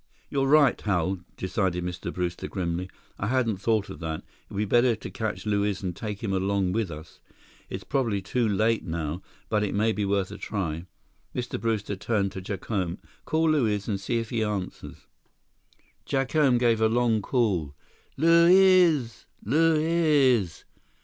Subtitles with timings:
[0.31, 2.11] "You're right, Hal," decided Mr.
[2.11, 2.89] Brewster grimly.
[3.19, 4.21] "I hadn't thought of that.
[4.21, 7.19] It would be better to catch Luiz and take him along with us.
[7.69, 10.87] It's probably too late now, but it may be worth a try."
[11.35, 11.61] Mr.
[11.61, 12.97] Brewster turned to Jacome.
[13.25, 15.05] "Call Luiz, and see if he answers."
[16.07, 17.75] Jacome gave a long call:
[18.17, 19.27] "Luiz!
[19.45, 20.65] Luiz!"